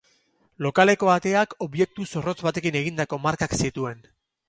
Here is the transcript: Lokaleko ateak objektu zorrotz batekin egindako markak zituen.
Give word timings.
Lokaleko 0.65 1.11
ateak 1.17 1.53
objektu 1.67 2.09
zorrotz 2.09 2.37
batekin 2.49 2.81
egindako 2.83 3.25
markak 3.31 3.59
zituen. 3.65 4.07